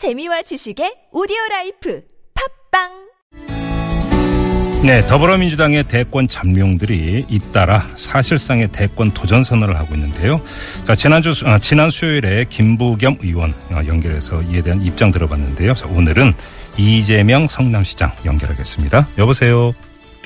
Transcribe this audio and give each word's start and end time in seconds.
재미와 0.00 0.40
지식의 0.40 1.12
오디오 1.12 1.36
life 1.50 2.00
팟빵 2.72 2.88
네, 4.86 5.06
더불어민주당의 5.06 5.84
대권 5.88 6.26
잠룡들이 6.26 7.26
잇따라 7.28 7.86
사실상의 7.96 8.68
대권 8.72 9.10
도전 9.10 9.44
선언을 9.44 9.76
하고 9.76 9.94
있는데요. 9.94 10.40
자, 10.86 10.94
지난주, 10.94 11.34
아, 11.44 11.58
지난 11.58 11.90
수요일에 11.90 12.46
김부겸 12.48 13.18
의원 13.20 13.52
아, 13.72 13.84
연결해서 13.84 14.40
이에 14.44 14.62
대한 14.62 14.80
입장 14.80 15.10
들어봤는데요. 15.10 15.74
자, 15.74 15.86
오늘은 15.88 16.32
이재명 16.78 17.46
성남시장 17.46 18.10
연결하겠습니다. 18.24 19.06
여보세요. 19.18 19.74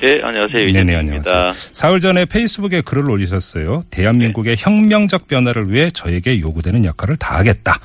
네, 0.01 0.17
안녕하세요. 0.21 0.65
이재명입니다. 0.67 1.51
사흘 1.71 1.99
전에 1.99 2.25
페이스북에 2.25 2.81
글을 2.81 3.09
올리셨어요. 3.09 3.83
대한민국의 3.89 4.55
혁명적 4.59 5.27
변화를 5.27 5.71
위해 5.71 5.89
저에게 5.91 6.39
요구되는 6.41 6.83
역할을 6.85 7.15
다하겠다. 7.17 7.79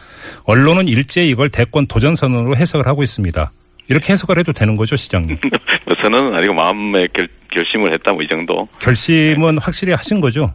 언론은 0.45 0.89
일제히 0.89 1.29
이걸 1.31 1.49
대권 1.51 1.87
도전 1.87 2.15
선언으로 2.15 2.57
해석을 2.57 2.87
하고 2.87 3.03
있습니다. 3.03 3.53
이렇게 3.89 4.13
해석을 4.13 4.39
해도 4.39 4.53
되는 4.53 4.77
거죠, 4.77 4.97
시장님? 4.97 5.37
뭐 5.87 5.97
선언은 6.03 6.35
아니고 6.35 6.55
마음의 6.55 7.09
결, 7.13 7.29
결심을 7.55 7.93
했다, 7.93 8.13
뭐 8.13 8.23
이 8.23 8.29
정도. 8.29 8.69
결심은 8.81 9.59
확실히 9.59 9.93
하신 9.93 10.21
거죠? 10.21 10.53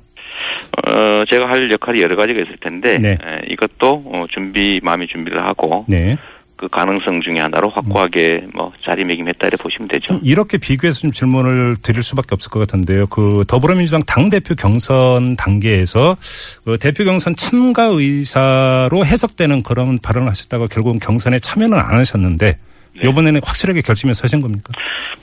어, 0.87 1.19
제가 1.31 1.47
할 1.49 1.69
역할이 1.71 2.01
여러 2.01 2.15
가지가 2.17 2.39
있을 2.45 2.57
텐데, 2.61 2.97
네. 2.97 3.09
에, 3.11 3.17
이것도 3.49 4.03
어, 4.05 4.25
준비, 4.29 4.79
마음의 4.83 5.07
준비를 5.07 5.41
하고, 5.43 5.85
네. 5.87 6.15
그 6.57 6.69
가능성 6.69 7.21
중에 7.21 7.41
하나로 7.41 7.69
확고하게 7.69 8.47
뭐 8.55 8.71
자리매김했다 8.83 9.47
이렇게 9.47 9.61
보시면 9.61 9.87
되죠. 9.89 10.19
이렇게 10.23 10.57
비교해서 10.57 11.01
좀 11.01 11.11
질문을 11.11 11.75
드릴 11.81 12.01
수밖에 12.01 12.29
없을 12.31 12.49
것 12.49 12.59
같은데요. 12.59 13.07
그 13.07 13.43
더불어민주당 13.47 14.01
당 14.07 14.29
대표 14.29 14.55
경선 14.55 15.35
단계에서 15.35 16.15
그 16.63 16.77
대표 16.77 17.03
경선 17.03 17.35
참가 17.35 17.83
의사로 17.83 19.05
해석되는 19.05 19.63
그런 19.63 19.99
발언을 19.99 20.29
하셨다가 20.29 20.67
결국은 20.67 20.99
경선에 20.99 21.39
참여는 21.39 21.77
안 21.77 21.97
하셨는데 21.97 22.57
네. 22.95 23.09
이번에는 23.09 23.41
확실하게 23.43 23.81
결심해 23.81 24.13
서신 24.13 24.41
겁니까? 24.41 24.71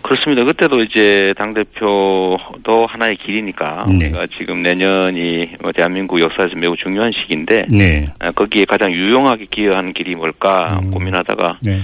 그렇습니다. 0.03 0.45
그때도 0.45 0.83
이제 0.83 1.33
당 1.39 1.55
대표도 1.55 2.87
하나의 2.87 3.17
길이니까, 3.17 3.87
네. 3.89 4.07
우리가 4.07 4.27
지금 4.37 4.63
내년이 4.63 5.57
뭐 5.63 5.73
대한민국 5.73 6.21
역사에서 6.21 6.55
매우 6.57 6.77
중요한 6.77 7.11
시기인데, 7.13 7.67
네. 7.71 8.05
어, 8.21 8.31
거기에 8.33 8.67
가장 8.67 8.93
유용하게 8.93 9.47
기여하는 9.51 9.93
길이 9.95 10.15
뭘까 10.15 10.69
음. 10.83 10.91
고민하다가 10.91 11.59
네. 11.63 11.81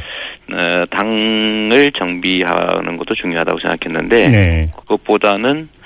어, 0.53 0.85
당을 0.91 1.93
정비하는 1.93 2.97
것도 2.97 3.15
중요하다고 3.15 3.59
생각했는데 3.61 4.29
네. 4.29 4.71
그것보다는 4.77 5.61
에, 5.61 5.79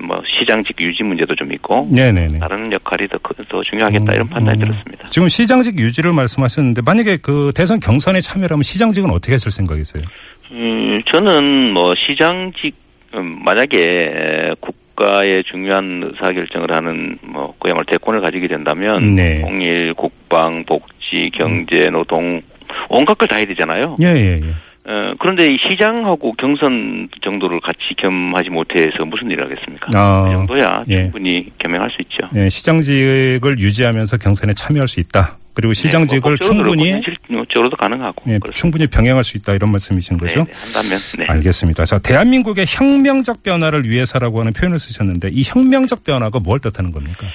뭐 0.00 0.20
시장직 0.26 0.80
유지 0.80 1.02
문제도 1.02 1.34
좀 1.34 1.52
있고 1.52 1.86
네네네. 1.92 2.38
다른 2.38 2.72
역할이 2.72 3.06
더, 3.08 3.18
크- 3.18 3.34
더 3.48 3.62
중요하겠다 3.62 4.12
이런 4.14 4.28
판단이 4.28 4.58
음. 4.58 4.64
들었습니다. 4.64 5.08
지금 5.08 5.28
시장직 5.28 5.78
유지를 5.78 6.12
말씀하셨는데 6.12 6.82
만약에 6.82 7.18
그 7.18 7.52
대선 7.54 7.80
경선에 7.80 8.20
참여하면 8.20 8.62
시장직은 8.62 9.10
어떻게 9.10 9.34
했을 9.34 9.50
생각이세요? 9.50 10.02
음, 10.50 11.00
저는 11.06 11.72
뭐 11.72 11.94
시장직 11.94 12.74
음, 13.16 13.42
만약에 13.44 13.78
에, 13.78 14.54
국가의 14.60 15.42
중요한 15.50 16.02
의사결정을 16.02 16.72
하는 16.74 17.18
뭐 17.22 17.54
그야말로 17.58 17.84
대권을 17.86 18.20
가지게 18.22 18.48
된다면 18.48 19.14
네. 19.14 19.40
통일, 19.42 19.92
국방, 19.94 20.64
복지, 20.64 21.30
경제, 21.38 21.86
노동 21.90 22.40
온갖 22.88 23.18
걸 23.18 23.28
다 23.28 23.36
해야 23.36 23.44
되잖아요. 23.46 23.96
예, 24.02 24.06
예, 24.06 24.40
예. 24.42 24.50
어, 24.84 25.12
그런데 25.18 25.50
이 25.52 25.56
시장하고 25.60 26.32
경선 26.32 27.08
정도를 27.20 27.60
같이 27.60 27.94
겸하지 27.96 28.50
못해서 28.50 29.04
무슨 29.06 29.30
일을 29.30 29.44
하겠습니까? 29.44 29.86
아, 29.94 30.24
그 30.24 30.30
정도야 30.36 30.84
예. 30.88 31.02
충분히 31.04 31.50
겸행할 31.58 31.88
수 31.90 32.02
있죠. 32.02 32.28
예, 32.34 32.48
시장직을 32.48 33.60
유지하면서 33.60 34.18
경선에 34.18 34.54
참여할 34.54 34.88
수 34.88 34.98
있다. 34.98 35.38
그리고 35.54 35.74
시장직을 35.74 36.22
네, 36.22 36.28
뭐 36.30 36.48
충분히 36.48 36.90
그렇고 36.90 37.10
현실적으로도 37.34 37.76
가능하고 37.76 38.24
예. 38.30 38.38
충분히 38.54 38.86
병행할 38.86 39.22
수 39.22 39.36
있다 39.36 39.52
이런 39.54 39.70
말씀이신 39.70 40.16
네, 40.16 40.26
거죠? 40.26 40.44
네, 40.44 40.52
한다면 40.52 40.98
네. 41.18 41.26
알겠습니다. 41.28 41.84
자, 41.84 41.98
대한민국의 41.98 42.64
혁명적 42.66 43.42
변화를 43.42 43.84
위해서라고 43.84 44.40
하는 44.40 44.52
표현을 44.52 44.78
쓰셨는데 44.78 45.28
이 45.30 45.42
혁명적 45.44 46.04
변화가 46.04 46.40
뭘 46.40 46.58
뜻하는 46.58 46.90
겁니까? 46.90 47.28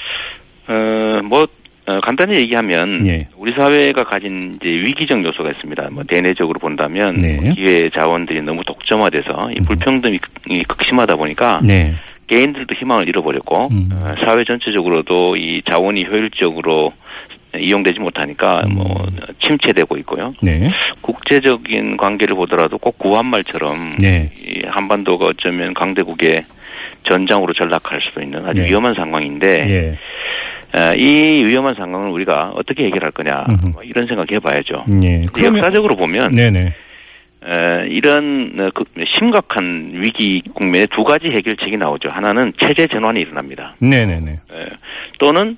어, 0.68 1.22
뭐 1.24 1.44
어, 1.44 1.48
간단히 2.08 2.36
얘기하면 2.38 3.06
예. 3.06 3.28
우리 3.36 3.52
사회가 3.54 4.02
가진 4.06 4.56
이제 4.56 4.70
위기적 4.70 5.22
요소가 5.26 5.52
있습니다. 5.52 5.90
뭐 5.92 6.02
대내적으로 6.08 6.58
본다면 6.58 7.14
네. 7.18 7.36
뭐 7.36 7.52
기회 7.54 7.90
자원들이 7.90 8.42
너무 8.44 8.64
독점화돼서 8.66 9.30
이 9.54 9.60
불평등이 9.68 10.18
극- 10.20 10.32
이 10.50 10.64
극심하다 10.70 11.18
보니까 11.18 11.60
네. 11.62 11.92
개인들도 12.28 12.74
희망을 12.80 13.10
잃어버렸고 13.10 13.68
음. 13.74 13.90
어, 13.94 14.08
사회 14.26 14.46
전체적으로도 14.46 15.36
이 15.36 15.62
자원이 15.70 16.06
효율적으로 16.06 16.94
이용되지 17.60 18.00
못하니까 18.00 18.64
음. 18.72 18.78
뭐 18.78 19.06
침체되고 19.42 19.98
있고요. 19.98 20.32
네. 20.42 20.70
국제적인 21.02 21.98
관계를 21.98 22.36
보더라도 22.36 22.78
꼭 22.78 22.98
구한말처럼 23.00 23.98
네. 24.00 24.32
이 24.38 24.62
한반도가 24.66 25.28
어쩌면 25.28 25.74
강대국의 25.74 26.38
전장으로 27.04 27.52
전락할 27.52 28.00
수도 28.02 28.22
있는 28.22 28.46
아주 28.46 28.62
네. 28.62 28.70
위험한 28.70 28.94
상황인데 28.94 29.68
예. 29.70 29.90
어, 29.90 29.98
이 30.98 31.44
위험한 31.46 31.76
상황을 31.76 32.10
우리가 32.12 32.52
어떻게 32.56 32.84
해결할 32.84 33.12
거냐. 33.12 33.46
뭐 33.74 33.84
이런 33.84 34.08
생각 34.08 34.32
해 34.32 34.40
봐야죠. 34.40 34.86
예. 35.04 35.26
그러면 35.34 35.60
역사적으로 35.60 35.96
보면 35.96 36.32
네네. 36.32 36.74
어, 37.42 37.84
이런 37.88 38.60
어, 38.60 38.66
그 38.74 38.84
심각한 39.06 39.92
위기 39.94 40.42
국면에 40.54 40.86
두 40.88 41.04
가지 41.04 41.28
해결책이 41.28 41.78
나오죠. 41.78 42.10
하나는 42.12 42.52
체제 42.60 42.88
전환이 42.88 43.22
일어납니다. 43.22 43.74
네네네. 43.80 44.32
에, 44.32 44.66
또는 45.20 45.56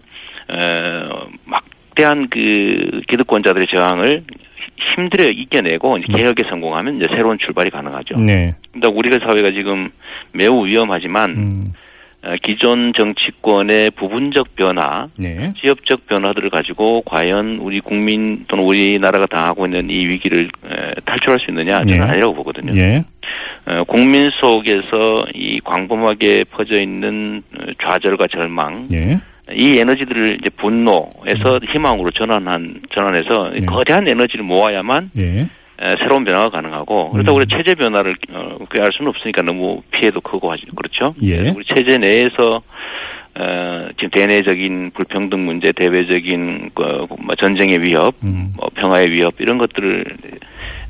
어, 0.53 1.27
막대한 1.45 2.27
그 2.29 3.01
기득권자들의 3.07 3.67
저항을 3.67 4.23
힘들어 4.95 5.25
이겨내고 5.25 5.97
이제 5.97 6.07
개혁에 6.15 6.43
성공하면 6.49 6.97
이제 6.97 7.05
새로운 7.13 7.37
출발이 7.39 7.69
가능하죠. 7.69 8.17
네. 8.17 8.51
근데 8.71 8.87
우리가 8.87 9.17
사회가 9.25 9.51
지금 9.51 9.89
매우 10.31 10.65
위험하지만 10.65 11.29
음. 11.31 11.73
어, 12.21 12.31
기존 12.41 12.91
정치권의 12.91 13.91
부분적 13.91 14.55
변화, 14.55 15.07
네. 15.15 15.53
지역적 15.61 16.05
변화들을 16.07 16.49
가지고 16.49 17.01
과연 17.03 17.59
우리 17.61 17.79
국민 17.79 18.43
또는 18.47 18.65
우리나라가 18.67 19.25
당하고 19.25 19.65
있는 19.65 19.89
이 19.89 20.05
위기를 20.05 20.49
에, 20.65 20.93
탈출할 21.05 21.39
수 21.39 21.49
있느냐 21.49 21.79
저는 21.79 21.95
예. 21.95 21.99
아니라고 22.01 22.33
보거든요. 22.33 22.73
예. 22.81 23.01
어, 23.65 23.83
국민 23.85 24.29
속에서 24.31 25.25
이 25.33 25.61
광범하게 25.63 26.43
퍼져 26.51 26.81
있는 26.81 27.41
어, 27.57 27.65
좌절과 27.85 28.27
절망, 28.27 28.89
예. 28.91 29.17
이 29.55 29.79
에너지들을 29.79 30.35
이제 30.35 30.49
분노에서 30.57 31.59
희망으로 31.71 32.11
전환한 32.11 32.81
전환해서 32.93 33.49
네. 33.57 33.65
거대한 33.65 34.07
에너지를 34.07 34.43
모아야만 34.43 35.11
예. 35.19 35.25
에, 35.25 35.49
새로운 35.97 36.25
변화가 36.25 36.49
가능하고 36.49 37.11
그렇다고 37.11 37.37
음. 37.37 37.41
우리 37.41 37.47
체제 37.47 37.73
변화를 37.73 38.13
어, 38.33 38.57
꾀할 38.71 38.91
수는 38.93 39.09
없으니까 39.09 39.41
너무 39.41 39.81
피해도 39.91 40.19
크고 40.21 40.51
하지 40.51 40.63
그렇죠. 40.75 41.13
예. 41.21 41.49
우리 41.55 41.63
체제 41.65 41.97
내에서 41.97 42.61
어, 43.39 43.87
지금 43.97 44.09
대내적인 44.09 44.91
불평등 44.93 45.45
문제, 45.45 45.71
대외적인 45.71 46.71
그, 46.75 46.83
뭐 47.19 47.35
전쟁의 47.39 47.79
위협, 47.83 48.13
음. 48.23 48.53
뭐 48.57 48.69
평화의 48.75 49.11
위협 49.11 49.33
이런 49.39 49.57
것들을 49.57 50.05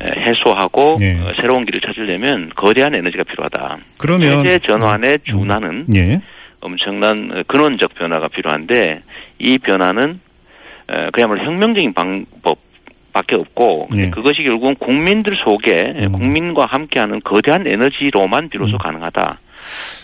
에, 0.02 0.22
해소하고 0.22 0.96
예. 1.02 1.12
어, 1.22 1.32
새로운 1.40 1.66
길을 1.66 1.82
찾으려면 1.82 2.50
거대한 2.56 2.96
에너지가 2.96 3.24
필요하다. 3.26 3.78
그러면 3.98 4.44
체제 4.44 4.60
전환에 4.60 5.14
준하는 5.26 5.86
예. 5.96 6.20
엄청난 6.62 7.30
어, 7.32 7.42
근원적 7.46 7.94
변화가 7.94 8.30
필요한데 8.30 9.04
이 9.38 9.58
변화는 9.60 10.20
어, 10.88 11.06
그야말로 11.14 11.44
혁명적인 11.44 11.94
방법 11.94 12.58
밖에 13.14 13.36
없고 13.36 13.90
네. 13.92 14.10
그것이 14.10 14.44
결국은 14.44 14.76
국민들 14.76 15.36
속에 15.36 16.06
음. 16.06 16.12
국민과 16.14 16.66
함께하는 16.66 17.22
거대한 17.24 17.66
에너지로만 17.66 18.50
비로소 18.50 18.78
가능하다. 18.78 19.40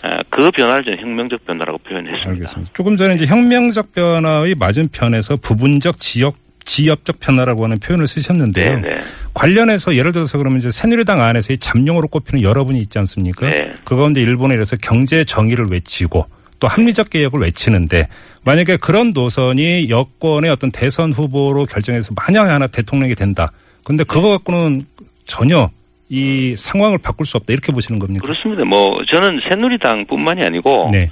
어, 0.04 0.08
그 0.30 0.50
변화를 0.50 0.84
저는 0.84 1.00
혁명적 1.00 1.46
변화라고 1.46 1.78
표현했습니다. 1.78 2.30
알겠습니다. 2.30 2.72
조금 2.74 2.96
전에 2.96 3.14
이제 3.14 3.26
혁명적 3.26 3.92
변화의 3.92 4.54
맞은편에서 4.58 5.36
부분적 5.36 5.98
지역 5.98 6.36
지역적 6.66 7.20
변화라고 7.20 7.62
하는 7.64 7.78
표현을 7.78 8.08
쓰셨는데요. 8.08 8.80
네, 8.80 8.88
네. 8.88 8.96
관련해서 9.34 9.94
예를 9.94 10.10
들어서 10.10 10.36
그러면 10.36 10.58
이제 10.58 10.68
새누리당 10.68 11.20
안에서 11.20 11.52
이 11.52 11.58
잠룡으로 11.58 12.08
꼽히는 12.08 12.42
여러분이 12.42 12.80
있지 12.80 12.98
않습니까? 12.98 13.48
네. 13.48 13.72
그 13.84 13.96
가운데 13.96 14.20
일본에 14.20 14.56
이래서 14.56 14.76
경제 14.76 15.22
정의를 15.22 15.66
외치고 15.70 16.26
또 16.58 16.68
합리적 16.68 17.10
개혁을 17.10 17.40
외치는데 17.40 18.08
만약에 18.44 18.76
그런 18.76 19.12
노선이 19.12 19.88
여권의 19.90 20.50
어떤 20.50 20.70
대선 20.70 21.12
후보로 21.12 21.66
결정해서 21.66 22.14
만약에 22.14 22.50
하나 22.50 22.66
대통령이 22.66 23.14
된다. 23.14 23.50
근데 23.84 24.04
그거 24.04 24.30
갖고는 24.30 24.86
전혀 25.24 25.68
이 26.08 26.54
상황을 26.56 26.98
바꿀 26.98 27.26
수 27.26 27.36
없다 27.36 27.52
이렇게 27.52 27.72
보시는 27.72 27.98
겁니까? 27.98 28.22
그렇습니다. 28.22 28.64
뭐 28.64 28.94
저는 29.10 29.40
새누리당뿐만이 29.48 30.42
아니고 30.44 30.88
네. 30.92 31.10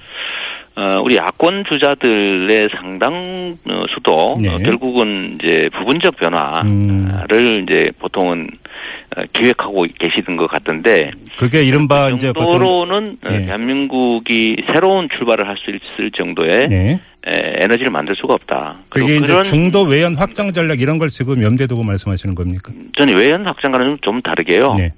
어, 0.76 0.98
우리 1.02 1.16
야권 1.16 1.64
주자들의 1.68 2.68
상당 2.74 3.56
어, 3.70 3.82
수도 3.94 4.34
네. 4.40 4.48
어, 4.48 4.58
결국은 4.58 5.38
이제 5.40 5.68
부분적 5.78 6.16
변화를 6.16 6.66
음. 6.66 7.62
이제 7.62 7.88
보통은 8.00 8.40
어, 8.42 8.63
기획하고 9.32 9.86
계시던 9.98 10.36
것 10.36 10.48
같던데 10.48 11.10
그게 11.38 11.62
이른바 11.62 12.08
그 12.10 12.16
이제 12.16 12.32
정도로는 12.32 13.16
어, 13.24 13.28
예. 13.32 13.44
대한민국이 13.44 14.56
새로운 14.72 15.08
출발을 15.16 15.46
할 15.48 15.54
수 15.56 15.70
있을 15.70 16.10
정도의 16.10 16.68
네. 16.68 17.00
에, 17.26 17.32
에너지를 17.60 17.90
만들 17.90 18.14
수가 18.16 18.34
없다. 18.34 18.76
그게 18.90 19.16
이제 19.16 19.42
중도 19.42 19.82
외연 19.82 20.14
확장 20.14 20.52
전략 20.52 20.80
이런 20.80 20.98
걸 20.98 21.08
지금 21.08 21.42
염두에 21.42 21.66
두고 21.66 21.82
말씀하시는 21.82 22.34
겁니까? 22.34 22.72
저는 22.98 23.16
외연 23.16 23.46
확장과는 23.46 23.98
좀 24.02 24.20
다르게요. 24.20 24.74
네. 24.76 24.92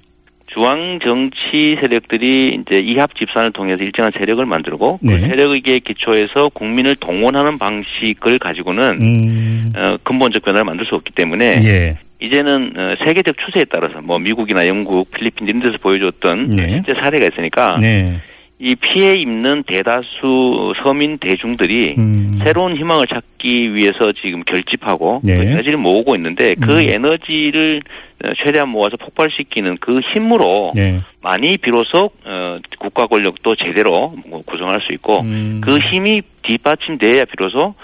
중앙 0.47 0.97
정치 0.99 1.75
세력들이 1.79 2.61
이제 2.67 2.79
이합 2.79 3.15
집산을 3.15 3.51
통해서 3.51 3.79
일정한 3.81 4.11
세력을 4.17 4.43
만들고 4.45 4.99
네. 5.01 5.19
그 5.19 5.27
세력에 5.27 5.79
기초해서 5.79 6.49
국민을 6.53 6.95
동원하는 6.95 7.57
방식을 7.59 8.39
가지고는 8.39 8.97
음. 9.01 9.61
어, 9.77 9.97
근본적 10.03 10.43
변화를 10.43 10.65
만들 10.65 10.85
수 10.85 10.95
없기 10.95 11.13
때문에 11.13 11.61
예. 11.63 11.97
이제는 12.19 12.73
어, 12.77 12.89
세계적 13.03 13.35
추세에 13.37 13.65
따라서 13.65 14.01
뭐 14.01 14.17
미국이나 14.17 14.67
영국, 14.67 15.11
필리핀 15.11 15.47
이런 15.47 15.61
데서 15.61 15.77
보여줬던 15.77 16.49
네. 16.49 16.67
실제 16.69 16.93
사례가 16.93 17.27
있으니까 17.27 17.77
네. 17.79 18.13
이 18.59 18.73
피해 18.75 19.15
입는 19.15 19.63
대다수 19.67 20.73
서민 20.81 21.17
대중들이 21.19 21.93
음. 21.99 22.31
새로운 22.43 22.75
희망을 22.75 23.05
찾기 23.05 23.75
위해서 23.75 24.11
지금 24.19 24.43
결집하고 24.43 25.21
네. 25.23 25.35
그 25.35 25.43
에너지를 25.43 25.77
모으고 25.77 26.15
있는데 26.15 26.55
그 26.55 26.79
음. 26.79 26.89
에너지를 26.89 27.81
어, 28.25 28.29
최대한 28.43 28.69
모아서 28.69 28.97
폭발시키는 28.97 29.77
그 29.79 29.99
힘으로 30.11 30.71
네. 30.75 30.97
많이 31.21 31.55
비로소 31.57 32.09
어, 32.25 32.57
국가 32.79 33.05
권력도 33.05 33.55
제대로 33.57 34.15
뭐 34.25 34.41
구성할 34.43 34.81
수 34.81 34.91
있고 34.93 35.21
음. 35.21 35.61
그 35.63 35.77
힘이 35.77 36.21
뒷받침돼야 36.41 37.25
비로소 37.25 37.75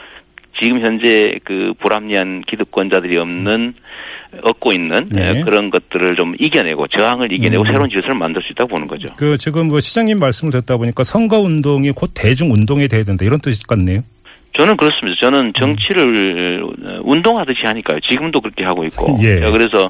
지금 0.63 0.79
현재 0.79 1.29
그 1.43 1.73
불합리한 1.81 2.43
기득권자들이 2.47 3.19
없는 3.19 3.73
얻고 4.43 4.71
있는 4.71 5.09
네. 5.09 5.29
에, 5.29 5.41
그런 5.43 5.69
것들을 5.69 6.15
좀 6.15 6.33
이겨내고 6.39 6.87
저항을 6.87 7.31
이겨내고 7.33 7.63
음. 7.63 7.65
새로운 7.65 7.89
질서를 7.89 8.15
만들 8.15 8.41
수 8.41 8.53
있다고 8.53 8.69
보는 8.69 8.87
거죠. 8.87 9.05
그 9.17 9.37
지금 9.37 9.67
뭐 9.67 9.81
시장님 9.81 10.17
말씀을 10.17 10.53
듣다 10.53 10.77
보니까 10.77 11.03
선거 11.03 11.39
운동이 11.39 11.91
곧 11.91 12.11
대중 12.13 12.51
운동이 12.51 12.87
돼야 12.87 13.03
된다 13.03 13.25
이런 13.25 13.39
뜻 13.41 13.61
같네요. 13.67 13.99
저는 14.55 14.77
그렇습니다. 14.77 15.15
저는 15.19 15.51
정치를 15.57 16.63
어, 16.63 16.99
운동하듯이 17.03 17.65
하니까요. 17.65 17.99
지금도 18.01 18.39
그렇게 18.39 18.63
하고 18.63 18.83
있고. 18.83 19.17
예. 19.21 19.35
그래서 19.35 19.89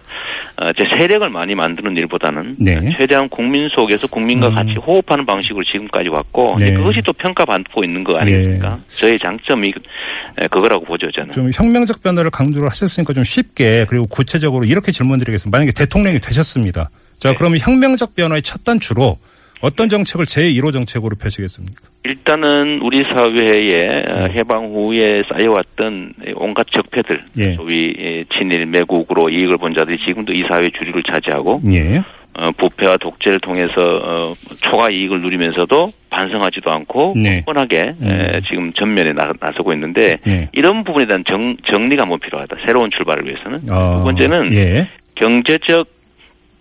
어, 0.55 0.71
제 0.77 0.85
세력을 0.85 1.29
많이 1.29 1.53
만드는 1.53 1.97
일보다는 1.97 2.55
네. 2.59 2.79
최대한 2.97 3.27
국민 3.27 3.67
속에서 3.69 4.07
국민과 4.07 4.47
음. 4.47 4.55
같이 4.55 4.75
호흡하는 4.75 5.25
방식으로 5.25 5.63
지금까지 5.65 6.09
왔고 6.09 6.55
네. 6.59 6.73
그것이 6.73 7.01
또 7.05 7.11
평가받고 7.13 7.83
있는 7.83 8.03
거 8.05 8.13
아니겠습니까? 8.17 8.79
저의 8.87 9.19
장점이 9.19 9.67
에, 9.67 10.47
그거라고 10.47 10.85
보죠 10.85 11.11
저는. 11.11 11.31
좀 11.31 11.49
혁명적 11.53 12.01
변화를 12.01 12.31
강조를 12.31 12.69
하셨으니까 12.69 13.13
좀 13.13 13.25
쉽게 13.25 13.85
그리고 13.89 14.07
구체적으로 14.07 14.63
이렇게 14.63 14.93
질문드리겠습니다. 14.93 15.57
만약에 15.57 15.73
대통령이 15.73 16.19
되셨습니다. 16.19 16.89
자 17.19 17.29
네. 17.29 17.35
그러면 17.37 17.59
혁명적 17.59 18.15
변화의 18.15 18.41
첫 18.41 18.63
단추로 18.63 19.17
어떤 19.59 19.89
정책을 19.89 20.25
제1호 20.25 20.71
정책으로 20.71 21.15
펴시겠습니까? 21.17 21.92
일단은 22.05 22.81
우리 22.85 23.01
사회에 23.03 24.03
어, 24.11 24.19
네. 24.27 24.33
해방 24.35 24.65
후에 24.65 25.21
쌓여왔던 25.29 26.13
온갖 26.35 26.67
적폐들, 26.69 27.23
예. 27.37 27.55
소위 27.55 27.93
예, 27.97 28.23
친일 28.29 28.65
매국으로 28.65 29.29
이익을 29.29 29.57
본 29.57 29.73
자들이 29.73 29.97
지금도 30.05 30.33
이 30.33 30.43
사회 30.49 30.69
주류를 30.77 31.01
차지하고 31.03 31.61
예. 31.71 32.03
어, 32.35 32.51
부패와 32.57 32.97
독재를 32.97 33.39
통해서 33.39 33.71
어, 33.79 34.33
초과 34.61 34.89
이익을 34.89 35.21
누리면서도 35.21 35.93
반성하지도 36.09 36.71
않고 36.71 37.13
네. 37.15 37.41
뻔하게 37.45 37.93
음. 38.01 38.09
에, 38.11 38.39
지금 38.45 38.73
전면에 38.73 39.13
나, 39.13 39.31
나서고 39.39 39.71
있는데 39.73 40.17
예. 40.27 40.49
이런 40.51 40.83
부분에 40.83 41.05
대한 41.05 41.23
정, 41.25 41.55
정리가 41.71 42.01
한번 42.01 42.19
필요하다. 42.19 42.57
새로운 42.65 42.89
출발을 42.91 43.25
위해서는. 43.25 43.59
어, 43.71 43.97
두 43.99 44.03
번째는 44.03 44.53
예. 44.53 44.87
경제적 45.15 45.87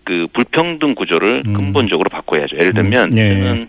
그 0.04 0.26
불평등 0.32 0.94
구조를 0.94 1.42
음. 1.46 1.54
근본적으로 1.54 2.08
바꿔야죠. 2.10 2.56
예를 2.56 2.72
들면 2.74 3.12
음, 3.12 3.18
예. 3.18 3.66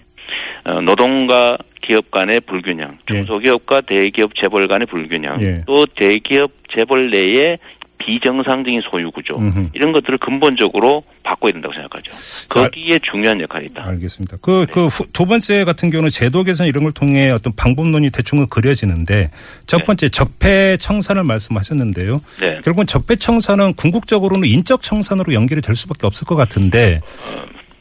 어, 0.66 0.82
노동과 0.82 1.58
기업 1.82 2.10
간의 2.12 2.42
불균형, 2.42 2.98
예. 3.12 3.16
중소기업과 3.16 3.82
대기업 3.88 4.36
재벌 4.36 4.68
간의 4.68 4.88
불균형, 4.88 5.38
예. 5.46 5.64
또 5.68 5.86
대기업 5.86 6.52
재벌 6.74 7.10
내의 7.10 7.58
비정상적인 8.06 8.82
소유 8.92 9.12
구조 9.12 9.36
음흠. 9.38 9.70
이런 9.74 9.94
것들을 9.94 10.18
근본적으로 10.18 11.04
바꿔야 11.24 11.54
된다고 11.54 11.74
생각하죠. 11.74 12.12
거기에 12.50 13.00
중요한 13.00 13.40
역할이 13.42 13.68
있다. 13.68 13.86
알겠습니다. 13.86 14.38
그, 14.42 14.66
그, 14.70 14.90
두 15.14 15.26
번째 15.26 15.64
같은 15.64 15.90
경우는 15.90 16.10
제도 16.10 16.44
개선 16.44 16.68
이런 16.68 16.84
걸 16.84 16.92
통해 16.92 17.30
어떤 17.30 17.54
방법론이 17.56 18.10
대충은 18.12 18.50
그려지는데 18.50 19.30
첫 19.68 19.78
네. 19.78 19.84
번째 19.86 20.10
적폐 20.10 20.78
청산을 20.78 21.24
말씀하셨는데요. 21.24 22.20
네. 22.42 22.60
결국은 22.64 22.88
적폐 22.88 23.16
청산은 23.16 23.76
궁극적으로는 23.76 24.48
인적 24.48 24.82
청산으로 24.82 25.34
연결이 25.34 25.62
될 25.62 25.76
수밖에 25.76 26.06
없을 26.06 26.28
것 26.28 26.36
같은데 26.36 27.00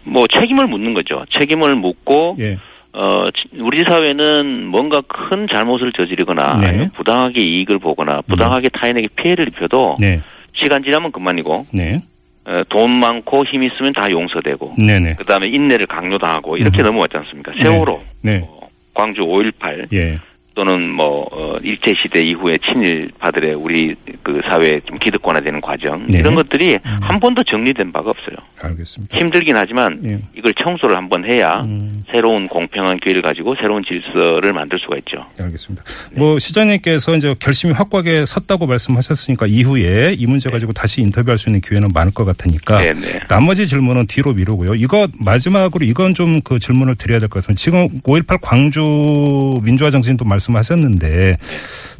뭐 0.05 0.27
책임을 0.29 0.67
묻는 0.67 0.95
거죠. 0.95 1.25
책임을 1.37 1.75
묻고 1.75 2.37
예. 2.39 2.59
어 2.95 3.25
지- 3.31 3.49
우리 3.63 3.83
사회는 3.85 4.67
뭔가 4.69 5.01
큰 5.09 5.47
잘못을 5.47 5.93
저지르거나 5.93 6.59
네. 6.63 6.89
부당하게 6.95 7.41
이익을 7.41 7.79
보거나 7.79 8.21
부당하게 8.27 8.69
타인에게 8.69 9.09
피해를 9.17 9.49
입혀도 9.49 9.97
네. 9.99 10.21
시간 10.55 10.83
지나면 10.85 11.11
그만이고 11.11 11.67
네. 11.73 11.97
어, 12.45 12.53
돈 12.69 12.99
많고 13.01 13.45
힘 13.47 13.63
있으면 13.63 13.93
다 13.95 14.07
용서되고 14.11 14.75
네네. 14.85 15.15
그다음에 15.15 15.47
인내를 15.49 15.87
강요당하고 15.87 16.57
이렇게 16.59 16.83
음. 16.83 16.87
넘어왔지 16.87 17.17
않습니까? 17.19 17.53
세월호, 17.63 18.03
네. 18.23 18.39
뭐 18.41 18.69
광주 18.93 19.23
5.18 19.23 19.91
예. 19.95 20.19
또는 20.55 20.93
뭐 20.93 21.07
어, 21.33 21.57
일제 21.63 21.95
시대 21.95 22.23
이후에 22.23 22.59
친일 22.59 23.11
파들의 23.19 23.55
우리 23.55 23.95
그 24.23 24.41
사회 24.45 24.81
좀 24.85 24.99
기득권화되는 24.99 25.61
과정 25.61 26.07
네. 26.09 26.19
이런 26.19 26.35
것들이 26.35 26.75
음. 26.75 26.97
한 27.01 27.19
번도 27.21 27.43
정리된 27.45 27.93
바가 27.93 28.11
없어요. 28.11 28.37
알겠습니다. 28.61 29.17
힘들긴 29.19 29.57
하지만 29.57 30.01
예. 30.11 30.21
이걸 30.37 30.53
청소를 30.55 30.97
한번 30.97 31.25
해야 31.31 31.49
음. 31.65 32.03
새로운 32.11 32.47
공평한 32.49 32.99
기회를 33.01 33.23
가지고 33.23 33.55
새로운 33.61 33.83
질서를 33.85 34.53
만들 34.53 34.79
수가 34.81 34.97
있죠. 34.99 35.25
알겠습니다. 35.41 35.83
뭐 36.17 36.39
시장님께서 36.39 37.17
이제 37.17 37.35
결심이 37.39 37.73
확고하게 37.73 38.27
섰다고 38.27 38.67
말씀하셨으니까 38.67 39.47
이후에 39.47 40.15
이 40.19 40.27
문제 40.27 40.51
가지고 40.51 40.73
다시 40.73 41.01
인터뷰할 41.03 41.39
수 41.39 41.49
있는 41.49 41.61
기회는 41.61 41.89
많을 41.95 42.13
것 42.13 42.25
같으니까 42.25 42.81
네, 42.81 42.93
네. 42.93 43.21
나머지 43.29 43.67
질문은 43.69 44.07
뒤로 44.07 44.33
미루고요. 44.35 44.75
이거 44.75 45.07
마지막으로 45.19 45.85
이건 45.87 46.15
좀 46.15 46.33
그 46.45 46.59
질문을 46.59 46.97
드려야 46.97 47.19
될 47.21 47.29
것 47.29 47.35
같습니다. 47.39 47.61
지금 47.61 47.89
5.18 48.01 48.39
광주 48.43 49.61
민주화 49.63 49.91
정신도 49.91 50.25
말씀 50.25 50.42
하셨는데 50.57 51.37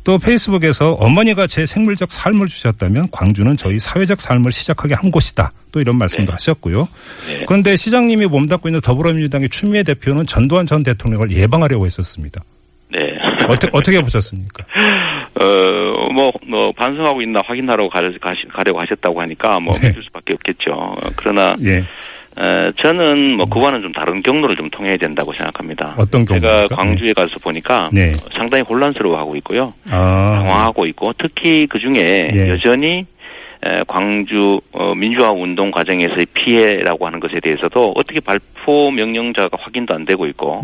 또 0.05 0.19
페이스북에서 0.19 0.95
어머니가 0.95 1.47
제 1.47 1.65
생물적 1.65 2.11
삶을 2.11 2.49
주셨다면 2.49 3.09
광주는 3.13 3.57
저희 3.57 3.79
사회적 3.79 4.21
삶을 4.21 4.51
시작하게 4.51 4.95
한 4.95 5.11
곳이다. 5.11 5.53
또 5.71 5.81
이런 5.81 5.97
말씀도 5.97 6.27
네. 6.27 6.33
하셨고요. 6.33 6.89
네. 7.29 7.45
그런데 7.47 7.77
시장님이 7.77 8.27
몸담고 8.27 8.69
있는 8.69 8.81
더불어민주당의 8.81 9.49
추미애 9.49 9.83
대표는 9.83 10.27
전두환 10.27 10.67
전 10.67 10.83
대통령을 10.83 11.31
예방하려고 11.31 11.87
했었습니다. 11.87 12.43
네. 12.91 12.99
어떻게, 13.49 13.71
어떻게 13.73 14.01
보셨습니까? 14.03 14.65
어, 15.41 16.13
뭐, 16.13 16.31
뭐, 16.47 16.71
반성하고 16.77 17.23
있나 17.23 17.39
확인하러 17.47 17.89
가, 17.89 18.01
가려고 18.53 18.81
하셨다고 18.81 19.21
하니까 19.23 19.61
뭐, 19.61 19.75
네. 19.79 19.89
믿을 19.89 20.03
수밖에 20.05 20.35
없겠죠. 20.35 20.73
어, 20.73 20.95
그러나, 21.17 21.57
예. 21.63 21.83
어, 22.37 22.67
저는 22.79 23.37
뭐, 23.37 23.45
그와는 23.47 23.83
좀 23.83 23.93
다른 23.93 24.23
경로를 24.23 24.57
좀 24.57 24.69
통해야 24.71 24.97
된다고 24.97 25.33
생각합니다. 25.35 25.95
어떤 25.99 26.25
제가 26.25 26.41
경우입니까? 26.41 26.77
광주에 26.77 27.13
가서 27.13 27.39
보니까 27.43 27.91
네. 27.93 28.15
어, 28.15 28.17
상당히 28.33 28.63
혼란스러워하고 28.63 29.37
있고요. 29.37 29.75
아. 29.91 30.31
당황하고 30.37 30.87
있고, 30.87 31.13
특히 31.19 31.67
그 31.67 31.79
중에 31.79 32.31
예. 32.43 32.49
여전히 32.49 33.05
에, 33.65 33.79
광주 33.87 34.61
어, 34.73 34.95
민주화 34.95 35.31
운동 35.31 35.71
과정에서의 35.71 36.27
피해라고 36.35 37.07
하는 37.07 37.21
것에 37.21 37.39
대해서도 37.41 37.93
어떻게 37.97 38.19
발포 38.21 38.91
명령자가 38.91 39.57
확인도 39.61 39.95
안 39.95 40.05
되고 40.05 40.27
있고. 40.27 40.63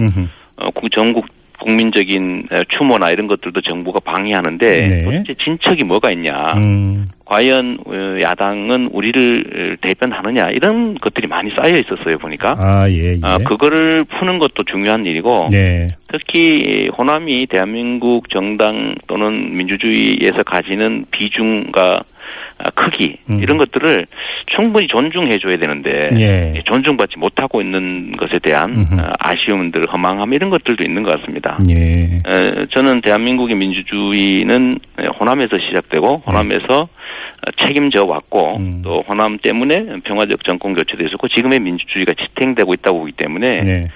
어, 0.57 0.71
국- 0.75 0.91
전국 0.91 1.27
국민적인 1.61 2.45
에, 2.53 2.65
추모나 2.69 3.11
이런 3.11 3.27
것들도 3.27 3.61
정부가 3.61 4.01
방해하는데 4.01 4.83
네. 4.87 5.03
도대체 5.05 5.35
진척이 5.43 5.85
뭐가 5.85 6.11
있냐? 6.13 6.31
음. 6.57 7.07
과연 7.29 7.79
어, 7.87 8.21
야당은 8.23 8.89
우리를 8.91 9.77
대변하느냐 9.83 10.49
이런 10.51 10.95
것들이 10.95 11.29
많이 11.29 11.51
쌓여 11.57 11.77
있었어요 11.77 12.17
보니까. 12.17 12.57
아, 12.59 12.89
예, 12.89 13.13
예. 13.13 13.17
아, 13.23 13.37
그거를 13.39 14.03
푸는 14.19 14.39
것도 14.39 14.65
중요한 14.65 15.05
일이고 15.05 15.49
네. 15.51 15.89
특히 16.11 16.89
호남이 16.99 17.47
대한민국 17.47 18.31
정당 18.31 18.95
또는 19.07 19.35
민주주의에서 19.53 20.43
가지는 20.43 21.05
비중과 21.11 22.01
아, 22.59 22.71
크기 22.71 23.17
음. 23.31 23.41
이런 23.41 23.57
것들을 23.57 24.07
충분히 24.47 24.87
존중해 24.89 25.39
줘야 25.39 25.57
되는데 25.57 26.11
예. 26.19 26.63
존중받지 26.65 27.19
못하고 27.19 27.61
있는 27.61 28.13
것에 28.17 28.39
대한 28.41 28.71
음흠. 28.71 29.01
아, 29.01 29.13
아쉬움들, 29.21 29.87
허망함 29.93 30.33
이런 30.33 30.51
것들도 30.51 30.83
있는 30.83 31.03
것 31.03 31.19
같습니다. 31.19 31.59
예. 31.71 31.75
에, 31.77 32.67
저는 32.71 33.01
대한민국의 33.03 33.55
민주주의는 33.55 34.79
에, 34.99 35.05
호남에서 35.21 35.57
시작되고 35.57 36.23
호남에서 36.27 36.81
어, 36.81 36.89
책임져 37.61 38.05
왔고 38.05 38.57
음. 38.57 38.83
또 38.83 39.03
호남 39.09 39.39
때문에 39.39 39.77
평화적 40.05 40.45
정권 40.45 40.75
교체도 40.75 41.05
있었고 41.07 41.29
지금의 41.29 41.61
민주주의가 41.61 42.13
지탱되고 42.15 42.75
있다고 42.75 43.01
보기 43.01 43.13
때문에 43.13 43.61
네. 43.61 43.89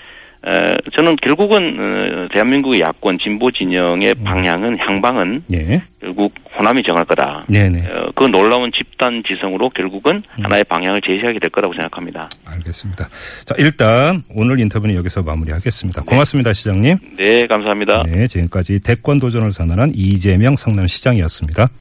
에, 0.45 0.77
저는 0.97 1.15
결국은 1.23 1.79
어, 1.79 2.29
대한민국의 2.33 2.81
야권 2.81 3.17
진보 3.19 3.49
진영의 3.51 4.17
방향은 4.25 4.77
향방은 4.81 5.45
예. 5.53 5.85
결국 6.01 6.35
호남이 6.59 6.83
정할 6.83 7.05
거다. 7.05 7.45
네네. 7.49 7.79
어, 7.87 8.07
그 8.17 8.25
놀라운 8.25 8.73
집단 8.73 9.23
지성으로 9.25 9.71
결국은 9.71 10.21
하나의 10.31 10.65
방향을 10.65 11.01
제시하게 11.01 11.39
될 11.39 11.49
거라고 11.51 11.73
생각합니다. 11.75 12.29
알겠습니다. 12.45 13.09
자, 13.45 13.55
일단 13.57 14.23
오늘 14.35 14.59
인터뷰는 14.59 14.97
여기서 14.97 15.23
마무리하겠습니다. 15.23 16.03
고맙습니다, 16.03 16.53
시장님. 16.53 16.97
네, 17.17 17.47
감사합니다. 17.47 18.03
네, 18.09 18.27
지금까지 18.27 18.81
대권 18.81 19.21
도전을 19.21 19.53
선언한 19.53 19.93
이재명 19.95 20.57
성남시장이었습니다. 20.57 21.69